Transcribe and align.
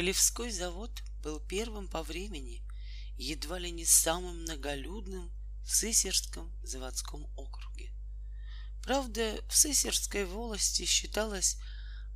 Полевской 0.00 0.50
завод 0.50 0.90
был 1.22 1.40
первым 1.40 1.86
по 1.86 2.02
времени, 2.02 2.62
едва 3.18 3.58
ли 3.58 3.70
не 3.70 3.84
самым 3.84 4.44
многолюдным 4.44 5.30
в 5.62 5.76
Сысерском 5.76 6.50
заводском 6.64 7.26
округе. 7.36 7.92
Правда, 8.82 9.38
в 9.50 9.54
Сысерской 9.54 10.24
волости 10.24 10.86
считалось 10.86 11.58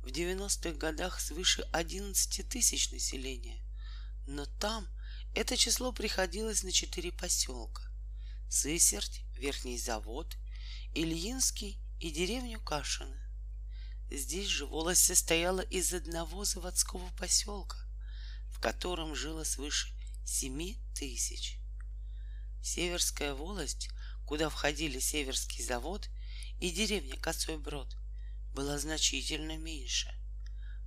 в 0.01 0.07
90-х 0.07 0.71
годах 0.79 1.19
свыше 1.19 1.61
11 1.73 2.49
тысяч 2.49 2.89
населения, 2.89 3.61
но 4.25 4.47
там 4.59 4.87
это 5.35 5.55
число 5.55 5.91
приходилось 5.91 6.63
на 6.63 6.71
четыре 6.71 7.11
поселка— 7.11 7.83
Сысерть, 8.49 9.21
Верхний 9.37 9.77
завод, 9.77 10.35
Ильинский 10.95 11.79
и 11.99 12.09
деревню 12.09 12.59
Кашино. 12.61 13.24
Здесь 14.15 14.47
же 14.47 14.65
волость 14.65 15.03
состояла 15.03 15.59
из 15.59 15.93
одного 15.93 16.45
заводского 16.45 17.05
поселка, 17.19 17.77
в 18.49 18.61
котором 18.61 19.13
жило 19.13 19.43
свыше 19.43 19.89
семи 20.25 20.77
тысяч. 20.97 21.59
Северская 22.63 23.33
волость, 23.33 23.89
куда 24.25 24.49
входили 24.49 24.99
Северский 24.99 25.61
завод 25.65 26.07
и 26.61 26.71
деревня 26.71 27.17
Косой 27.17 27.57
Брод, 27.57 27.93
была 28.53 28.79
значительно 28.79 29.57
меньше. 29.57 30.09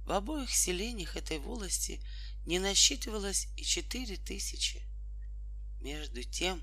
В 0.07 0.13
обоих 0.13 0.51
селениях 0.51 1.15
этой 1.15 1.38
волости 1.38 2.02
не 2.47 2.59
насчитывалось 2.59 3.49
и 3.59 3.63
четыре 3.63 4.16
тысячи. 4.16 4.83
Между 5.83 6.24
тем, 6.24 6.63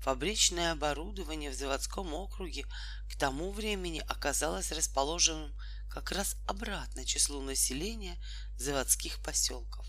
фабричное 0.00 0.72
оборудование 0.72 1.50
в 1.50 1.54
заводском 1.54 2.14
округе 2.14 2.64
к 3.10 3.16
тому 3.18 3.52
времени 3.52 4.02
оказалось 4.08 4.72
расположенным 4.72 5.54
как 5.88 6.12
раз 6.12 6.36
обратно 6.46 7.04
числу 7.04 7.40
населения 7.40 8.18
заводских 8.56 9.22
поселков. 9.22 9.86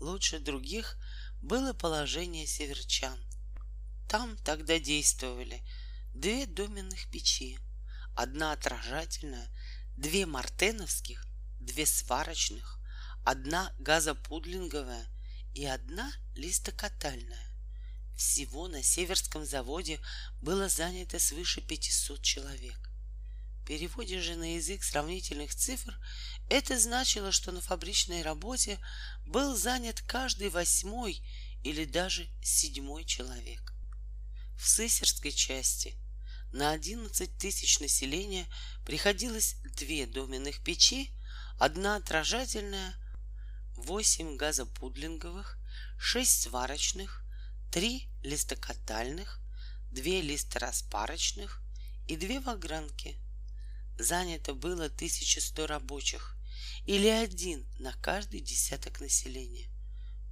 Лучше 0.00 0.38
других 0.38 0.96
было 1.42 1.72
положение 1.72 2.46
северчан. 2.46 3.18
Там 4.08 4.36
тогда 4.38 4.78
действовали 4.78 5.62
две 6.14 6.46
доменных 6.46 7.10
печи, 7.10 7.58
одна 8.14 8.52
отражательная, 8.52 9.48
две 9.96 10.26
мартеновских, 10.26 11.26
две 11.60 11.86
сварочных, 11.86 12.78
одна 13.24 13.74
газопудлинговая 13.78 15.06
и 15.54 15.64
одна 15.64 16.12
листокатальная. 16.34 17.46
Всего 18.16 18.66
на 18.68 18.82
Северском 18.82 19.44
заводе 19.44 20.00
было 20.40 20.68
занято 20.68 21.18
свыше 21.18 21.60
500 21.60 22.22
человек 22.22 22.87
переводе 23.68 24.18
же 24.18 24.34
на 24.34 24.54
язык 24.54 24.82
сравнительных 24.82 25.54
цифр 25.54 25.94
это 26.48 26.80
значило, 26.80 27.30
что 27.30 27.52
на 27.52 27.60
фабричной 27.60 28.22
работе 28.22 28.78
был 29.26 29.54
занят 29.54 30.00
каждый 30.00 30.48
восьмой 30.48 31.22
или 31.62 31.84
даже 31.84 32.26
седьмой 32.42 33.04
человек. 33.04 33.74
В 34.56 34.66
Сысерской 34.66 35.32
части 35.32 35.98
на 36.50 36.70
11 36.70 37.36
тысяч 37.36 37.78
населения 37.80 38.46
приходилось 38.86 39.56
две 39.76 40.06
доменных 40.06 40.64
печи, 40.64 41.12
одна 41.58 41.96
отражательная, 41.96 42.94
восемь 43.76 44.36
газопудлинговых, 44.36 45.58
шесть 45.98 46.40
сварочных, 46.40 47.22
три 47.70 48.08
листокатальных, 48.22 49.40
две 49.90 50.22
листораспарочных 50.22 51.60
и 52.06 52.16
две 52.16 52.40
вагранки— 52.40 53.18
занято 53.98 54.54
было 54.54 54.86
1100 54.86 55.66
рабочих 55.66 56.36
или 56.86 57.08
один 57.08 57.66
на 57.78 57.92
каждый 57.94 58.40
десяток 58.40 59.00
населения. 59.00 59.68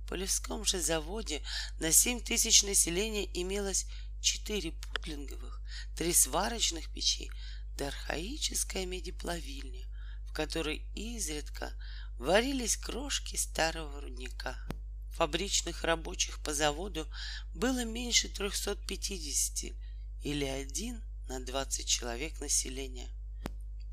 В 0.03 0.09
Полевском 0.09 0.64
же 0.64 0.81
заводе 0.81 1.42
на 1.81 1.92
7 1.92 2.20
тысяч 2.20 2.62
населения 2.62 3.28
имелось 3.34 3.87
4 4.22 4.72
путлинговых, 4.72 5.61
3 5.97 6.12
сварочных 6.12 6.93
печи 6.93 7.31
да 7.77 7.88
архаическая 7.88 8.87
медиплавильня, 8.87 9.87
в 10.28 10.33
которой 10.33 10.83
изредка 10.94 11.72
варились 12.19 12.77
крошки 12.77 13.37
старого 13.37 14.00
рудника. 14.00 14.56
Фабричных 15.16 15.84
рабочих 15.84 16.43
по 16.43 16.54
заводу 16.54 17.06
было 17.54 17.84
меньше 17.84 18.28
350 18.28 19.75
или 20.22 20.44
один 20.44 21.03
на 21.28 21.44
20 21.44 21.87
человек 21.87 22.41
населения. 22.41 23.10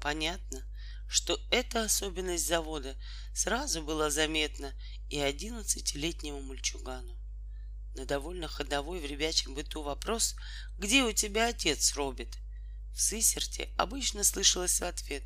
Понятно, 0.03 0.61
что 1.07 1.39
эта 1.49 1.85
особенность 1.85 2.45
завода 2.45 2.97
сразу 3.33 3.81
была 3.81 4.09
заметна 4.09 4.73
и 5.09 5.17
одиннадцатилетнему 5.17 6.41
мальчугану. 6.41 7.17
На 7.95 8.05
довольно 8.05 8.49
ходовой 8.49 8.99
в 8.99 9.05
ребячем 9.05 9.55
быту 9.55 9.81
вопрос 9.81 10.35
«Где 10.77 11.03
у 11.03 11.13
тебя 11.13 11.47
отец 11.47 11.93
робит?» 11.95 12.35
В 12.93 13.01
Сысерте 13.01 13.69
обычно 13.77 14.25
слышалось 14.25 14.81
в 14.81 14.83
ответ 14.83 15.23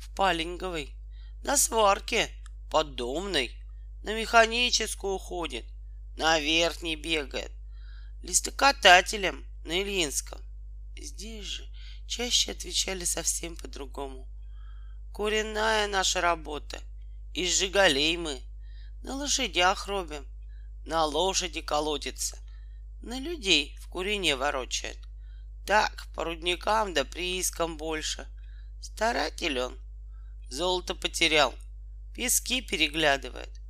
«В 0.00 0.12
Палинговой, 0.16 0.96
на 1.44 1.56
сварке, 1.56 2.28
под 2.72 2.96
домной, 2.96 3.52
на 4.02 4.18
механическую 4.18 5.16
ходит, 5.18 5.64
на 6.16 6.40
верхней 6.40 6.96
бегает, 6.96 7.52
листокатателем 8.24 9.46
на 9.64 9.80
Ильинском». 9.80 10.42
Здесь 10.96 11.44
же 11.44 11.67
чаще 12.08 12.52
отвечали 12.52 13.04
совсем 13.04 13.54
по-другому. 13.54 14.26
Куренная 15.12 15.86
наша 15.86 16.20
работа. 16.20 16.80
Из 17.34 17.56
жигалей 17.58 18.16
мы. 18.16 18.42
На 19.02 19.14
лошадях 19.14 19.86
робим. 19.86 20.26
На 20.84 21.04
лошади 21.04 21.60
колотится. 21.60 22.38
На 23.02 23.20
людей 23.20 23.76
в 23.80 23.88
курине 23.88 24.36
ворочает. 24.36 24.98
Так, 25.66 26.08
по 26.14 26.24
рудникам 26.24 26.94
да 26.94 27.04
приискам 27.04 27.76
больше. 27.76 28.26
Старатель 28.80 29.60
он. 29.60 29.78
Золото 30.48 30.94
потерял. 30.94 31.54
Пески 32.14 32.62
переглядывает. 32.62 33.60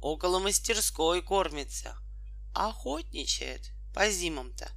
Около 0.00 0.38
мастерской 0.38 1.22
кормится. 1.22 1.96
Охотничает 2.54 3.70
по 3.94 4.10
зимам-то. 4.10 4.70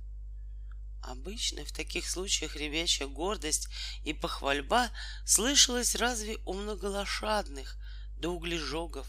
Обычно 1.05 1.63
в 1.63 1.71
таких 1.71 2.09
случаях 2.09 2.55
ребячья 2.55 3.05
гордость 3.05 3.67
и 4.03 4.11
похвальба 4.11 4.89
слышалась 5.23 5.93
разве 5.95 6.39
у 6.45 6.53
многолошадных 6.53 7.77
да 8.17 8.29
углежогов. 8.29 9.07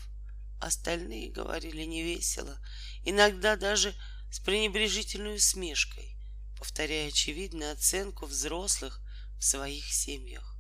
Остальные 0.60 1.30
говорили 1.30 1.84
невесело, 1.84 2.58
иногда 3.02 3.56
даже 3.56 3.94
с 4.30 4.40
пренебрежительной 4.40 5.36
усмешкой, 5.36 6.18
повторяя 6.58 7.08
очевидную 7.08 7.72
оценку 7.72 8.26
взрослых 8.26 9.00
в 9.38 9.42
своих 9.42 9.86
семьях. 9.86 10.54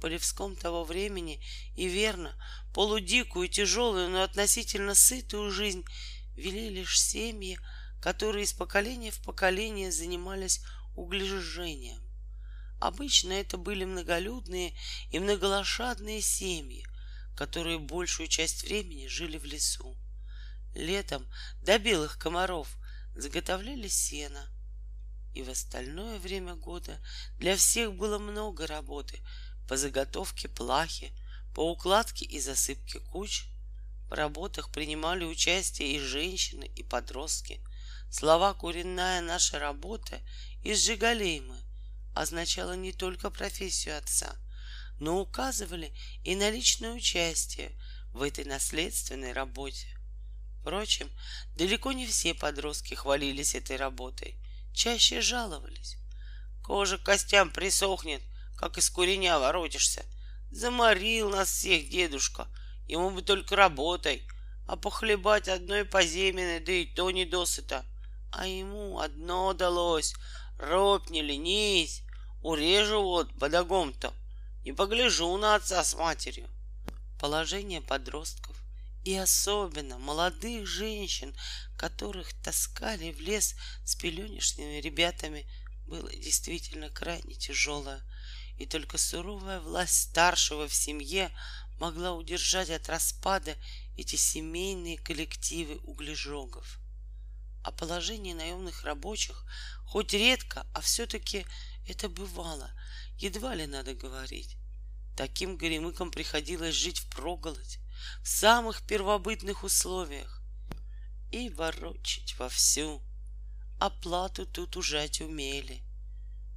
Полевском 0.00 0.56
того 0.56 0.84
времени 0.84 1.44
и 1.74 1.86
верно, 1.86 2.34
полудикую, 2.72 3.48
тяжелую, 3.48 4.08
но 4.08 4.22
относительно 4.22 4.94
сытую 4.94 5.50
жизнь 5.50 5.84
вели 6.34 6.70
лишь 6.70 6.98
семьи, 6.98 7.58
которые 8.06 8.44
из 8.44 8.52
поколения 8.52 9.10
в 9.10 9.20
поколение 9.20 9.90
занимались 9.90 10.60
углежжением. 10.94 12.00
Обычно 12.78 13.32
это 13.32 13.58
были 13.58 13.84
многолюдные 13.84 14.76
и 15.10 15.18
многолошадные 15.18 16.20
семьи, 16.20 16.86
которые 17.34 17.80
большую 17.80 18.28
часть 18.28 18.62
времени 18.62 19.08
жили 19.08 19.38
в 19.38 19.44
лесу. 19.44 19.96
Летом 20.72 21.26
до 21.62 21.80
белых 21.80 22.16
комаров 22.16 22.78
заготовляли 23.16 23.88
сено, 23.88 24.52
и 25.34 25.42
в 25.42 25.50
остальное 25.50 26.20
время 26.20 26.54
года 26.54 27.04
для 27.40 27.56
всех 27.56 27.92
было 27.92 28.20
много 28.20 28.68
работы 28.68 29.20
по 29.68 29.76
заготовке 29.76 30.48
плахи, 30.48 31.12
по 31.56 31.72
укладке 31.72 32.24
и 32.24 32.38
засыпке 32.38 33.00
куч. 33.00 33.46
В 34.08 34.12
работах 34.12 34.70
принимали 34.70 35.24
участие 35.24 35.96
и 35.96 35.98
женщины, 35.98 36.70
и 36.76 36.84
подростки— 36.84 37.60
Слова 38.08 38.54
«куренная 38.54 39.20
наша 39.20 39.58
работа» 39.58 40.20
из 40.62 40.84
Жигалеймы 40.84 41.56
означало 42.14 42.72
не 42.72 42.92
только 42.92 43.30
профессию 43.30 43.98
отца, 43.98 44.36
но 44.98 45.20
указывали 45.20 45.92
и 46.24 46.34
на 46.34 46.48
личное 46.50 46.92
участие 46.92 47.72
в 48.12 48.22
этой 48.22 48.44
наследственной 48.44 49.32
работе. 49.32 49.98
Впрочем, 50.60 51.10
далеко 51.56 51.92
не 51.92 52.06
все 52.06 52.32
подростки 52.32 52.94
хвалились 52.94 53.54
этой 53.54 53.76
работой, 53.76 54.36
чаще 54.72 55.20
жаловались. 55.20 55.96
Кожа 56.62 56.98
к 56.98 57.02
костям 57.02 57.50
присохнет, 57.50 58.22
как 58.56 58.78
из 58.78 58.88
куреня 58.88 59.38
воротишься. 59.38 60.04
Заморил 60.50 61.28
нас 61.30 61.50
всех 61.50 61.90
дедушка, 61.90 62.48
ему 62.86 63.10
бы 63.10 63.20
только 63.20 63.56
работой, 63.56 64.26
а 64.66 64.76
похлебать 64.76 65.48
одной 65.48 65.84
поземины, 65.84 66.60
да 66.60 66.72
и 66.72 66.86
то 66.86 67.10
не 67.10 67.24
досыта— 67.24 67.84
а 68.30 68.46
ему 68.46 68.98
одно 69.00 69.52
далось. 69.52 70.14
Робь, 70.58 71.10
не 71.10 71.22
ленись, 71.22 72.02
урежу 72.42 73.02
вот 73.02 73.32
бодогом-то. 73.32 74.12
Не 74.64 74.72
погляжу 74.72 75.36
на 75.36 75.54
отца 75.54 75.82
с 75.84 75.94
матерью. 75.94 76.48
Положение 77.18 77.80
подростков 77.80 78.56
и 79.06 79.14
особенно 79.14 79.98
молодых 79.98 80.66
женщин, 80.66 81.32
которых 81.78 82.32
таскали 82.42 83.12
в 83.12 83.20
лес 83.20 83.54
с 83.84 83.94
пеленешными 83.94 84.80
ребятами, 84.80 85.46
было 85.86 86.10
действительно 86.10 86.90
крайне 86.90 87.34
тяжелое, 87.34 88.02
и 88.58 88.66
только 88.66 88.98
суровая 88.98 89.60
власть 89.60 90.10
старшего 90.10 90.66
в 90.66 90.74
семье 90.74 91.30
могла 91.78 92.14
удержать 92.14 92.70
от 92.70 92.88
распада 92.88 93.54
эти 93.96 94.16
семейные 94.16 94.98
коллективы 94.98 95.76
углежогов. 95.84 96.80
О 97.66 97.72
положении 97.72 98.32
наемных 98.32 98.84
рабочих 98.84 99.44
хоть 99.86 100.12
редко, 100.12 100.64
а 100.72 100.80
все-таки 100.80 101.44
это 101.88 102.08
бывало, 102.08 102.70
едва 103.18 103.56
ли 103.56 103.66
надо 103.66 103.92
говорить. 103.92 104.56
Таким 105.16 105.56
горемыкам 105.56 106.12
приходилось 106.12 106.76
жить 106.76 107.00
в 107.00 107.10
проголодь, 107.10 107.80
в 108.22 108.28
самых 108.28 108.86
первобытных 108.86 109.64
условиях 109.64 110.40
и 111.32 111.48
ворочить 111.48 112.38
вовсю. 112.38 113.02
Оплату 113.80 114.46
тут 114.46 114.76
ужать 114.76 115.20
умели. 115.20 115.82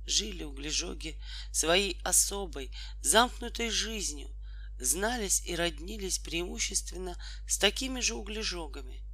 Жили 0.06 0.44
углежоги 0.44 1.20
своей 1.52 2.00
особой, 2.04 2.72
замкнутой 3.02 3.72
жизнью, 3.72 4.30
знались 4.78 5.42
и 5.48 5.56
роднились 5.56 6.20
преимущественно 6.20 7.18
с 7.48 7.58
такими 7.58 8.00
же 8.00 8.14
углежогами. 8.14 9.09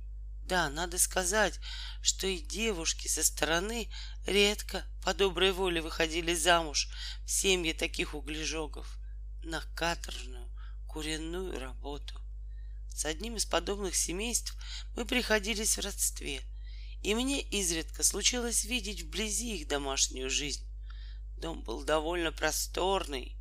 Да, 0.46 0.70
надо 0.70 1.00
сказать, 1.00 1.60
что 2.04 2.28
и 2.28 2.38
девушки 2.38 3.08
со 3.08 3.24
стороны 3.24 3.90
редко 4.28 4.86
по 5.04 5.16
доброй 5.16 5.52
воле 5.52 5.82
выходили 5.82 6.36
замуж 6.36 6.88
в 7.26 7.32
семьи 7.32 7.74
таких 7.74 8.14
углежогов 8.14 9.00
на 9.44 9.62
каторжную 9.76 10.48
куренную 10.88 11.60
работу. 11.60 12.22
С 12.94 13.06
одним 13.06 13.38
из 13.38 13.46
подобных 13.46 13.96
семейств 13.96 14.56
мы 14.96 15.06
приходились 15.06 15.78
в 15.78 15.82
родстве, 15.82 16.42
и 17.02 17.16
мне 17.16 17.42
изредка 17.42 18.04
случилось 18.04 18.66
видеть 18.66 19.02
вблизи 19.02 19.58
их 19.58 19.68
домашнюю 19.68 20.30
жизнь. 20.30 20.66
Дом 21.38 21.64
был 21.64 21.84
довольно 21.84 22.32
просторный, 22.32 23.36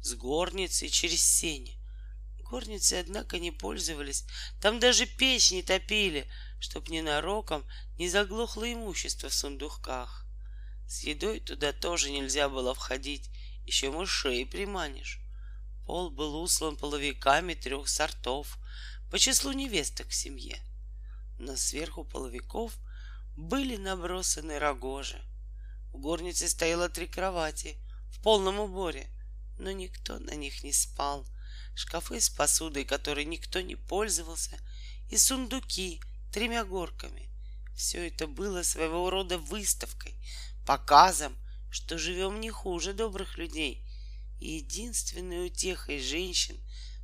с 0.00 0.14
горницей 0.14 0.88
через 0.88 1.22
сене. 1.22 1.78
Горницы, 2.40 2.94
однако, 2.94 3.38
не 3.38 3.50
пользовались, 3.50 4.24
там 4.60 4.78
даже 4.78 5.06
печь 5.06 5.50
не 5.50 5.62
топили, 5.62 6.30
чтоб 6.58 6.88
ненароком 6.88 7.64
не 7.98 8.08
заглохло 8.08 8.72
имущество 8.72 9.28
в 9.28 9.34
сундуках. 9.34 10.26
С 10.86 11.02
едой 11.04 11.40
туда 11.40 11.72
тоже 11.72 12.10
нельзя 12.10 12.48
было 12.48 12.74
входить, 12.74 13.30
еще 13.64 13.90
мышей 13.90 14.46
приманишь. 14.46 15.20
Пол 15.86 16.10
был 16.10 16.40
услан 16.40 16.76
половиками 16.76 17.54
трех 17.54 17.88
сортов, 17.88 18.58
по 19.10 19.18
числу 19.18 19.52
невесток 19.52 20.08
в 20.08 20.14
семье. 20.14 20.58
Но 21.38 21.56
сверху 21.56 22.04
половиков 22.04 22.76
были 23.36 23.76
набросаны 23.76 24.58
рогожи. 24.58 25.22
В 25.92 25.98
горнице 25.98 26.48
стояло 26.48 26.88
три 26.88 27.06
кровати 27.06 27.76
в 28.10 28.20
полном 28.22 28.58
уборе, 28.58 29.08
но 29.58 29.70
никто 29.70 30.18
на 30.18 30.34
них 30.34 30.62
не 30.64 30.72
спал. 30.72 31.26
Шкафы 31.74 32.20
с 32.20 32.30
посудой, 32.30 32.84
которой 32.84 33.24
никто 33.24 33.60
не 33.60 33.76
пользовался, 33.76 34.58
и 35.10 35.16
сундуки 35.16 36.00
тремя 36.36 36.66
горками. 36.66 37.30
Все 37.74 38.08
это 38.08 38.26
было 38.26 38.62
своего 38.62 39.08
рода 39.08 39.38
выставкой, 39.38 40.14
показом, 40.66 41.34
что 41.70 41.96
живем 41.96 42.40
не 42.42 42.50
хуже 42.50 42.92
добрых 42.92 43.38
людей. 43.38 43.82
И 44.38 44.56
единственной 44.56 45.46
утехой 45.46 45.98
женщин, 45.98 46.60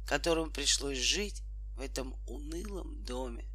которым 0.07 0.53
пришлось 0.53 0.99
жить, 0.99 1.41
в 1.77 1.81
этом 1.81 2.15
унылом 2.27 3.03
доме. 3.05 3.47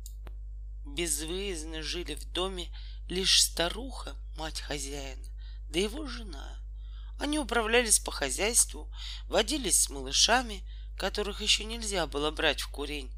Безвыездно 0.84 1.84
жили 1.84 2.16
в 2.16 2.26
доме 2.32 2.76
лишь 3.08 3.44
старуха, 3.44 4.16
мать 4.36 4.62
хозяина, 4.62 5.28
да 5.70 5.80
его 5.80 6.08
жена. 6.08 6.60
Они 7.20 7.38
управлялись 7.38 8.00
по 8.00 8.10
хозяйству, 8.10 8.92
водились 9.28 9.84
с 9.84 9.90
малышами, 9.92 10.68
которых 10.98 11.44
еще 11.44 11.66
нельзя 11.66 12.08
было 12.08 12.32
брать 12.32 12.62
в 12.62 12.70
курень, 12.70 13.12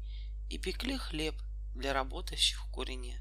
и 0.50 0.58
пекли 0.58 0.98
хлеб 0.98 1.34
для 1.74 1.92
работающих 1.92 2.64
в 2.64 2.70
курине. 2.70 3.20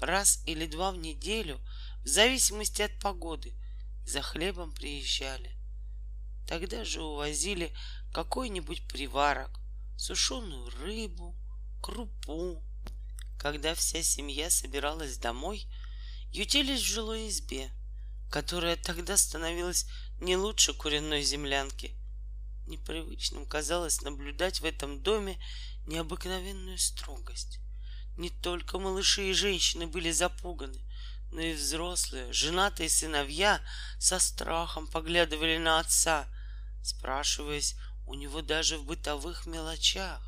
Раз 0.00 0.42
или 0.46 0.66
два 0.66 0.92
в 0.92 0.96
неделю, 0.96 1.60
в 2.02 2.06
зависимости 2.06 2.82
от 2.82 2.98
погоды, 3.00 3.54
за 4.06 4.22
хлебом 4.22 4.72
приезжали. 4.72 5.56
Тогда 6.46 6.84
же 6.84 7.02
увозили 7.02 7.74
какой-нибудь 8.12 8.88
приварок, 8.88 9.60
сушеную 9.96 10.70
рыбу, 10.80 11.36
крупу. 11.82 12.62
Когда 13.38 13.74
вся 13.74 14.02
семья 14.02 14.50
собиралась 14.50 15.16
домой, 15.16 15.66
ютились 16.32 16.80
в 16.80 16.84
жилой 16.86 17.28
избе, 17.28 17.70
которая 18.30 18.76
тогда 18.76 19.16
становилась 19.16 19.86
не 20.20 20.36
лучше 20.36 20.74
куриной 20.74 21.22
землянки. 21.22 21.96
Непривычным 22.66 23.46
казалось 23.46 24.00
наблюдать 24.02 24.60
в 24.60 24.64
этом 24.64 25.02
доме 25.02 25.40
необыкновенную 25.90 26.78
строгость. 26.78 27.58
Не 28.16 28.30
только 28.30 28.78
малыши 28.78 29.28
и 29.28 29.32
женщины 29.32 29.88
были 29.88 30.12
запуганы, 30.12 30.78
но 31.32 31.40
и 31.40 31.54
взрослые, 31.54 32.32
женатые 32.32 32.88
сыновья 32.88 33.60
со 33.98 34.20
страхом 34.20 34.86
поглядывали 34.86 35.58
на 35.58 35.80
отца, 35.80 36.28
спрашиваясь, 36.82 37.74
у 38.06 38.14
него 38.14 38.40
даже 38.40 38.78
в 38.78 38.84
бытовых 38.84 39.46
мелочах. 39.46 40.22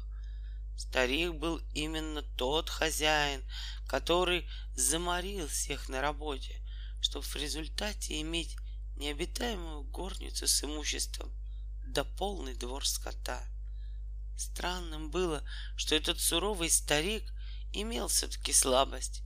Старик 0.77 1.35
был 1.35 1.61
именно 1.75 2.23
тот 2.37 2.69
хозяин, 2.69 3.45
который 3.87 4.49
заморил 4.75 5.47
всех 5.47 5.89
на 5.89 6.01
работе, 6.01 6.61
чтобы 7.01 7.25
в 7.25 7.37
результате 7.37 8.21
иметь 8.21 8.57
необитаемую 8.97 9.85
горницу 9.85 10.49
с 10.49 10.65
имуществом 10.65 11.33
да 11.87 12.03
полный 12.03 12.55
двор 12.55 12.87
скота. 12.87 13.47
Странным 14.43 15.09
было, 15.09 15.45
что 15.77 15.95
этот 15.95 16.19
суровый 16.19 16.69
старик 16.69 17.33
имел 17.73 18.09
все-таки 18.09 18.53
слабость. 18.53 19.23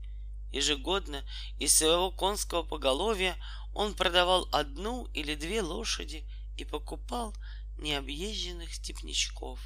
Ежегодно 0.52 1.24
из 1.58 1.74
своего 1.74 2.10
конского 2.10 2.62
поголовья 2.62 3.36
он 3.72 3.94
продавал 3.94 4.46
одну 4.52 5.06
или 5.14 5.34
две 5.34 5.62
лошади 5.62 6.28
и 6.58 6.64
покупал 6.64 7.34
необъезженных 7.78 8.74
степнячков. 8.74 9.58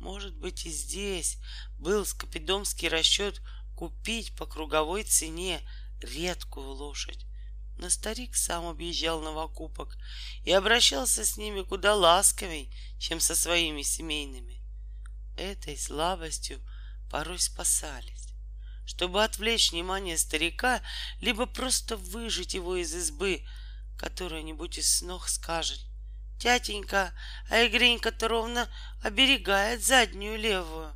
Может 0.00 0.34
быть, 0.36 0.64
и 0.64 0.70
здесь 0.70 1.38
был 1.78 2.06
скопидомский 2.06 2.88
расчет 2.88 3.42
купить 3.74 4.34
по 4.36 4.46
круговой 4.46 5.04
цене 5.04 5.60
редкую 6.00 6.70
лошадь. 6.70 7.26
Но 7.78 7.90
старик 7.90 8.34
сам 8.34 8.66
объезжал 8.66 9.20
новокупок 9.20 9.96
и 10.44 10.52
обращался 10.52 11.24
с 11.24 11.36
ними 11.36 11.62
куда 11.62 11.94
ласковей, 11.94 12.74
чем 12.98 13.20
со 13.20 13.34
своими 13.34 13.82
семейными. 13.82 14.62
Этой 15.36 15.76
слабостью 15.76 16.60
порой 17.10 17.38
спасались. 17.38 18.28
Чтобы 18.86 19.22
отвлечь 19.22 19.72
внимание 19.72 20.16
старика, 20.16 20.80
либо 21.20 21.46
просто 21.46 21.96
выжить 21.96 22.54
его 22.54 22.76
из 22.76 22.94
избы, 22.94 23.44
которая-нибудь 23.98 24.78
из 24.78 24.98
снох 24.98 25.28
скажет— 25.28 25.80
Тятенька, 26.38 27.14
а 27.48 27.66
Игренька-то 27.66 28.28
ровно 28.28 28.68
оберегает 29.02 29.82
заднюю 29.82 30.38
левую. 30.38 30.94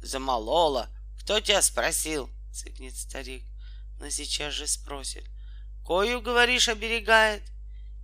Замолола. 0.00 0.88
Кто 1.20 1.40
тебя 1.40 1.62
спросил? 1.62 2.30
Цыкнет 2.52 2.96
старик, 2.96 3.44
но 3.98 4.08
сейчас 4.10 4.54
же 4.54 4.66
спросит. 4.66 5.24
Кою, 5.84 6.20
говоришь, 6.20 6.68
оберегает? 6.68 7.42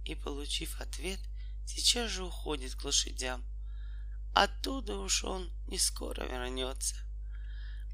И, 0.04 0.14
получив 0.14 0.80
ответ, 0.80 1.20
сейчас 1.66 2.10
же 2.10 2.24
уходит 2.24 2.74
к 2.74 2.84
лошадям. 2.84 3.44
Оттуда 4.34 4.96
уж 4.96 5.24
он 5.24 5.50
не 5.66 5.78
скоро 5.78 6.24
вернется. 6.24 6.96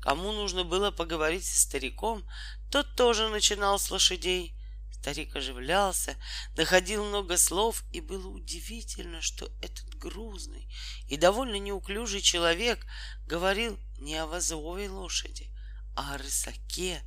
Кому 0.01 0.33
нужно 0.33 0.65
было 0.65 0.91
поговорить 0.91 1.45
со 1.45 1.59
стариком, 1.59 2.25
тот 2.71 2.95
тоже 2.97 3.29
начинал 3.29 3.79
с 3.79 3.91
лошадей— 3.91 4.55
Старик 5.05 5.37
оживлялся, 5.37 6.17
находил 6.57 7.05
много 7.05 7.37
слов, 7.37 7.85
и 7.93 8.01
было 8.01 8.27
удивительно, 8.27 9.21
что 9.21 9.53
этот 9.61 9.95
грузный 9.99 10.67
и 11.09 11.19
довольно 11.19 11.57
неуклюжий 11.57 12.23
человек 12.23 12.87
говорил 13.27 13.79
не 13.99 14.17
о 14.17 14.27
вазовой 14.27 14.89
лошади, 14.89 15.51
а 15.95 16.15
о 16.15 16.17
рысаке 16.17 17.03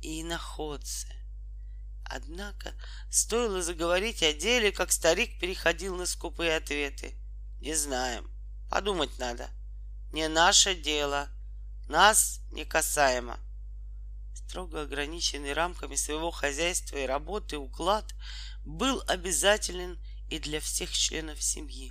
и 0.00 0.22
иноходце. 0.22 1.08
Однако 2.04 2.72
стоило 3.10 3.62
заговорить 3.62 4.22
о 4.22 4.32
деле, 4.32 4.72
как 4.72 4.92
старик 4.92 5.38
переходил 5.40 5.96
на 5.96 6.06
скупые 6.06 6.56
ответы. 6.56 7.14
Не 7.60 7.74
знаем, 7.74 8.30
подумать 8.70 9.18
надо. 9.18 9.48
Не 10.12 10.28
наше 10.28 10.74
дело, 10.74 11.28
нас 11.88 12.40
не 12.50 12.64
касаемо 12.64 13.38
строго 14.52 14.82
ограниченный 14.82 15.54
рамками 15.54 15.94
своего 15.96 16.30
хозяйства 16.30 16.98
и 16.98 17.06
работы 17.06 17.56
уклад 17.56 18.04
был 18.66 19.02
обязателен 19.06 19.98
и 20.28 20.38
для 20.38 20.60
всех 20.60 20.92
членов 20.92 21.42
семьи. 21.42 21.90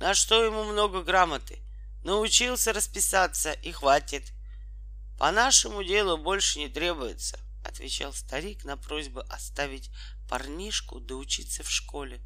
На 0.00 0.14
что 0.14 0.42
ему 0.44 0.64
много 0.64 1.04
грамоты? 1.04 1.60
Научился 2.02 2.72
расписаться 2.72 3.52
и 3.52 3.70
хватит. 3.70 4.32
По 5.20 5.30
нашему 5.30 5.84
делу 5.84 6.18
больше 6.18 6.58
не 6.58 6.68
требуется, 6.68 7.38
отвечал 7.66 8.12
старик 8.12 8.64
на 8.64 8.76
просьбу 8.76 9.22
оставить 9.28 9.90
парнишку 10.28 11.00
доучиться 11.00 11.62
в 11.62 11.70
школе. 11.70 12.20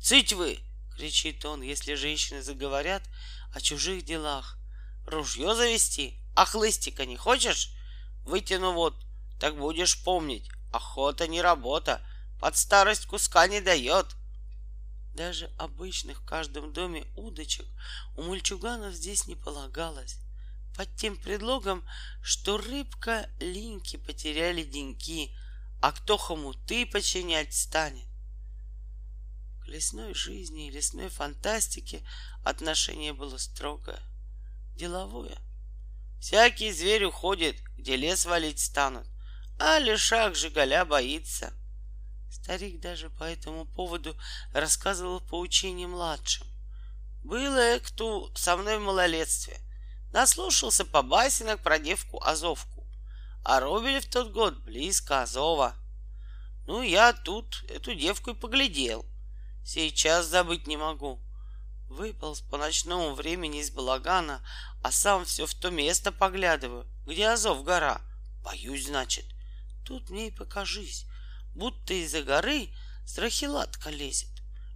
Цыть 0.00 0.32
вы! 0.32 0.60
кричит 0.96 1.44
он, 1.44 1.62
если 1.62 1.94
женщины 1.94 2.42
заговорят 2.42 3.02
о 3.52 3.60
чужих 3.60 4.04
делах. 4.04 4.58
Ружье 5.06 5.54
завести? 5.54 6.20
А 6.34 6.44
хлыстика 6.44 7.06
не 7.06 7.16
хочешь? 7.16 7.70
Вытяну 8.24 8.72
вот, 8.72 8.94
так 9.38 9.56
будешь 9.56 10.02
помнить. 10.02 10.48
Охота 10.72 11.26
не 11.28 11.40
работа, 11.40 12.02
под 12.40 12.56
старость 12.56 13.06
куска 13.06 13.46
не 13.46 13.60
дает. 13.60 14.06
Даже 15.14 15.50
обычных 15.58 16.20
в 16.20 16.24
каждом 16.24 16.72
доме 16.72 17.06
удочек 17.16 17.66
у 18.16 18.22
мальчуганов 18.22 18.94
здесь 18.94 19.26
не 19.26 19.34
полагалось. 19.34 20.18
Под 20.78 20.94
тем 20.94 21.16
предлогом, 21.16 21.84
что 22.22 22.56
рыбка 22.56 23.28
линьки 23.40 23.96
потеряли 23.96 24.62
деньки, 24.62 25.36
а 25.82 25.90
кто 25.90 26.16
хомуты 26.16 26.86
починять 26.86 27.52
станет. 27.52 28.06
К 29.64 29.66
лесной 29.66 30.14
жизни 30.14 30.68
и 30.68 30.70
лесной 30.70 31.08
фантастике 31.08 32.06
отношение 32.44 33.12
было 33.12 33.38
строгое, 33.38 33.98
деловое. 34.76 35.36
Всякий 36.20 36.70
зверь 36.70 37.06
уходит, 37.06 37.60
где 37.76 37.96
лес 37.96 38.24
валить 38.24 38.60
станут, 38.60 39.08
а 39.58 39.80
лишак 39.80 40.36
жигаля 40.36 40.84
боится. 40.84 41.52
Старик 42.30 42.78
даже 42.78 43.10
по 43.10 43.24
этому 43.24 43.64
поводу 43.64 44.16
рассказывал 44.52 45.18
поучение 45.18 45.88
младшим. 45.88 46.46
Было 47.24 47.80
кто 47.80 48.32
со 48.36 48.56
мной 48.56 48.78
в 48.78 48.82
малолетстве. 48.82 49.60
Наслушался 50.12 50.84
по 50.84 51.02
басенок 51.02 51.62
про 51.62 51.78
девку 51.78 52.22
Азовку. 52.22 52.86
А 53.44 53.60
робили 53.60 54.00
в 54.00 54.08
тот 54.08 54.32
год 54.32 54.58
близко 54.58 55.22
Азова. 55.22 55.74
Ну, 56.66 56.82
я 56.82 57.12
тут 57.12 57.64
эту 57.68 57.94
девку 57.94 58.30
и 58.30 58.34
поглядел. 58.34 59.06
Сейчас 59.64 60.26
забыть 60.26 60.66
не 60.66 60.76
могу. 60.76 61.20
Выполз 61.88 62.40
по 62.42 62.58
ночному 62.58 63.14
времени 63.14 63.60
из 63.60 63.70
балагана, 63.70 64.46
а 64.82 64.92
сам 64.92 65.24
все 65.24 65.46
в 65.46 65.54
то 65.54 65.70
место 65.70 66.12
поглядываю, 66.12 66.86
где 67.06 67.28
Азов 67.28 67.64
гора. 67.64 68.02
Боюсь, 68.42 68.86
значит. 68.86 69.24
Тут 69.84 70.10
мне 70.10 70.28
и 70.28 70.30
покажись 70.30 71.06
будто 71.58 71.92
из-за 71.92 72.22
горы 72.22 72.68
страхилатка 73.04 73.90
лезет. 73.90 74.30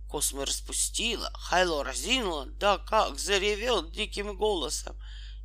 Космы 0.09 0.45
распустила, 0.45 1.31
хайло 1.35 1.85
разинула, 1.85 2.47
да 2.47 2.79
как 2.79 3.19
заревел 3.19 3.89
диким 3.89 4.37
голосом. 4.37 4.97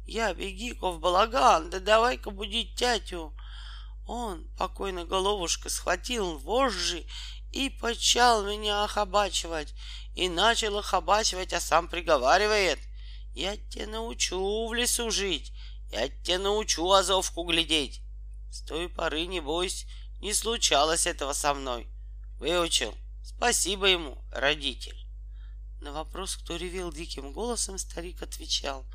Я 0.08 0.34
беги-ка 0.34 0.92
в 0.92 1.00
балаган, 1.02 1.70
да 1.70 1.82
давай-ка 1.82 2.32
будить 2.32 2.76
тятю. 2.76 3.36
Он, 4.06 4.48
покойно 4.58 5.04
головушка, 5.04 5.70
схватил 5.70 6.38
вожжи 6.38 7.06
и 7.52 7.70
почал 7.70 8.46
меня 8.46 8.86
охабачивать. 8.86 9.74
И 10.16 10.30
начал 10.30 10.78
охабачивать, 10.78 11.52
а 11.52 11.60
сам 11.60 11.90
приговаривает. 11.90 12.80
Я 13.36 13.58
тебя 13.58 13.88
научу 13.88 14.68
в 14.68 14.74
лесу 14.74 15.12
жить, 15.12 15.52
я 15.92 16.08
тебя 16.08 16.40
научу 16.40 16.90
азовку 16.90 17.44
глядеть. 17.44 18.02
С 18.50 18.62
той 18.62 18.88
поры, 18.88 19.26
не 19.26 19.42
бойся, 19.42 19.86
не 20.22 20.34
случалось 20.34 21.06
этого 21.06 21.34
со 21.34 21.54
мной. 21.54 21.88
Выучил. 22.40 22.96
Спасибо 23.26 23.88
ему, 23.88 24.24
родитель. 24.32 24.98
На 25.82 25.92
вопрос, 25.92 26.38
кто 26.38 26.56
ревел 26.56 26.94
диким 26.94 27.34
голосом, 27.34 27.78
старик 27.78 28.24
отвечал. 28.24 28.86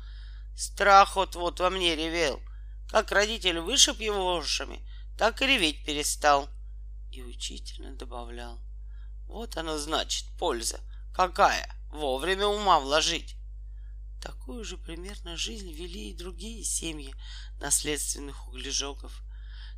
Страх 0.55 1.15
вот-вот 1.15 1.59
во 1.59 1.69
мне 1.69 1.95
ревел. 1.95 2.41
Как 2.89 3.11
родитель 3.11 3.59
вышиб 3.59 3.99
его 3.99 4.35
ушами, 4.35 4.87
так 5.17 5.41
и 5.41 5.47
реветь 5.47 5.85
перестал. 5.85 6.49
И 7.11 7.21
учительно 7.21 7.95
добавлял. 7.95 8.59
Вот 9.27 9.57
оно 9.57 9.77
значит, 9.77 10.25
польза. 10.37 10.79
Какая? 11.13 11.69
Вовремя 11.91 12.47
ума 12.47 12.79
вложить. 12.79 13.35
Такую 14.21 14.63
же 14.63 14.77
примерно 14.77 15.35
жизнь 15.35 15.71
вели 15.71 16.11
и 16.11 16.17
другие 16.17 16.63
семьи 16.63 17.13
наследственных 17.59 18.47
углежоков— 18.47 19.21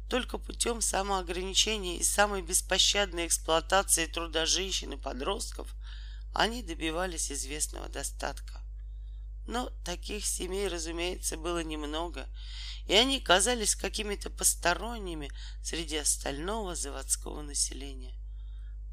только 0.09 0.37
путем 0.37 0.81
самоограничения 0.81 1.97
и 1.97 2.03
самой 2.03 2.41
беспощадной 2.43 3.25
эксплуатации 3.25 4.05
труда 4.05 4.45
женщин 4.45 4.93
и 4.93 4.97
подростков 4.97 5.73
они 6.33 6.61
добивались 6.61 7.31
известного 7.31 7.89
достатка. 7.89 8.61
Но 9.47 9.69
таких 9.83 10.25
семей, 10.25 10.67
разумеется, 10.67 11.37
было 11.37 11.63
немного, 11.63 12.27
и 12.87 12.93
они 12.93 13.19
казались 13.19 13.75
какими-то 13.75 14.29
посторонними 14.29 15.31
среди 15.61 15.97
остального 15.97 16.75
заводского 16.75 17.41
населения. 17.41 18.15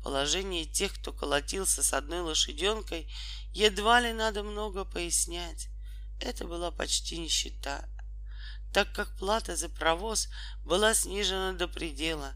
Положение 0.02 0.64
тех, 0.64 0.92
кто 0.94 1.12
колотился 1.12 1.82
с 1.82 1.92
одной 1.92 2.20
лошаденкой, 2.20 3.08
едва 3.52 4.00
ли 4.00 4.12
надо 4.12 4.42
много 4.42 4.84
пояснять. 4.84 5.68
Это 6.20 6.44
была 6.44 6.70
почти 6.70 7.18
нищета, 7.18 7.88
так 8.72 8.92
как 8.92 9.16
плата 9.16 9.56
за 9.56 9.68
провоз 9.68 10.28
была 10.64 10.94
снижена 10.94 11.52
до 11.52 11.68
предела. 11.68 12.34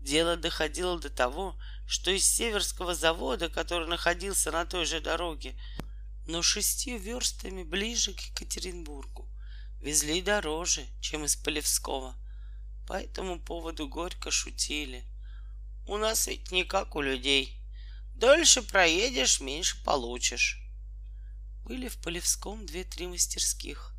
Дело 0.00 0.36
доходило 0.36 0.98
до 0.98 1.10
того, 1.10 1.58
что 1.86 2.10
из 2.10 2.24
Северского 2.24 2.94
завода, 2.94 3.48
который 3.48 3.88
находился 3.88 4.52
на 4.52 4.64
той 4.64 4.86
же 4.86 5.00
дороге, 5.00 5.58
но 6.28 6.42
шестью 6.42 6.98
верстами 6.98 7.64
ближе 7.64 8.14
к 8.14 8.20
Екатеринбургу, 8.20 9.28
везли 9.80 10.22
дороже, 10.22 10.86
чем 11.00 11.24
из 11.24 11.34
Полевского. 11.34 12.14
По 12.86 12.92
этому 12.92 13.40
поводу 13.40 13.88
горько 13.88 14.30
шутили. 14.30 15.04
У 15.86 15.96
нас 15.96 16.28
ведь 16.28 16.52
не 16.52 16.62
как 16.62 16.94
у 16.94 17.00
людей. 17.00 17.60
Дольше 18.14 18.62
проедешь, 18.62 19.40
меньше 19.40 19.82
получишь. 19.82 20.62
Были 21.64 21.88
в 21.88 21.98
Полевском 21.98 22.64
две-три 22.64 23.08
мастерских 23.08 23.98